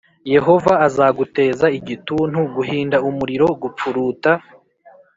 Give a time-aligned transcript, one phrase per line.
[0.33, 4.31] Yehova azaguteza igituntu, guhinda umuriro, gupfuruta,